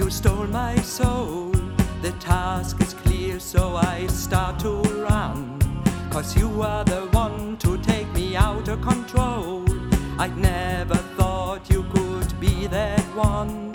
You 0.00 0.08
stole 0.08 0.46
my 0.46 0.76
soul. 0.76 1.52
The 2.00 2.12
task 2.20 2.80
is 2.80 2.94
clear, 2.94 3.38
so 3.38 3.76
I 3.76 4.06
start 4.06 4.58
to 4.60 4.72
run. 5.08 5.58
Cause 6.10 6.36
you 6.36 6.62
are 6.62 6.84
the 6.84 7.02
one 7.12 7.58
to 7.58 7.76
take 7.78 8.10
me 8.14 8.34
out 8.34 8.68
of 8.68 8.80
control. 8.80 9.64
I'd 10.18 10.36
never 10.38 10.94
thought 11.18 11.68
you 11.68 11.82
could 11.94 12.40
be 12.40 12.66
that 12.68 13.04
one. 13.14 13.72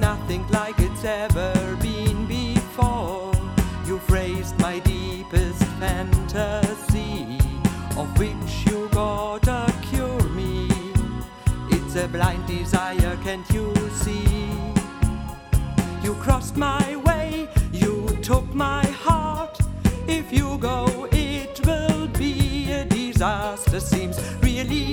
Nothing 0.00 0.46
like 0.48 0.78
it's 0.78 1.04
ever 1.04 1.52
been 1.82 2.26
before. 2.26 3.32
You've 3.86 4.10
raised 4.10 4.58
my 4.58 4.78
deepest 4.78 5.62
fantasy, 5.80 7.38
of 7.96 8.08
which 8.18 8.52
you 8.66 8.88
gotta 8.92 9.70
cure 9.90 10.28
me. 10.30 10.68
It's 11.70 11.94
a 11.96 12.08
blind 12.08 12.46
desire, 12.46 13.18
can't 13.22 13.48
you 13.50 13.74
see? 13.90 14.21
You 16.12 16.18
crossed 16.18 16.58
my 16.58 16.96
way, 17.06 17.48
you 17.72 18.06
took 18.20 18.46
my 18.54 18.84
heart. 18.86 19.58
If 20.06 20.30
you 20.30 20.58
go, 20.58 21.08
it 21.10 21.58
will 21.64 22.06
be 22.08 22.70
a 22.70 22.84
disaster. 22.84 23.80
Seems 23.80 24.20
really 24.42 24.91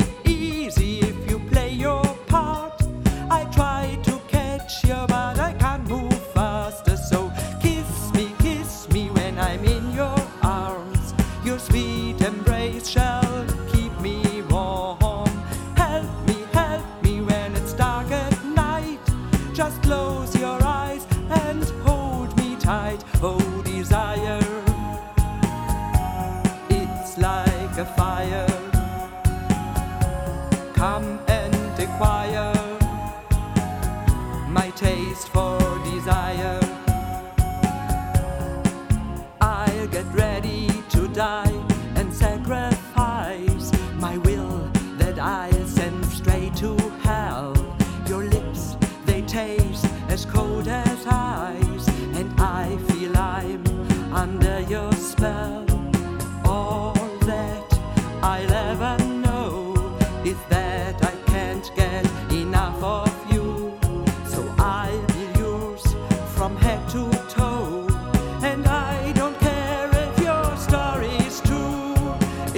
die 41.20 41.49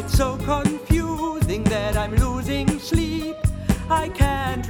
It's 0.03 0.17
so 0.17 0.35
confusing 0.37 1.63
that 1.65 1.95
I'm 1.95 2.15
losing 2.15 2.67
sleep. 2.79 3.35
I 3.87 4.09
can't 4.09 4.67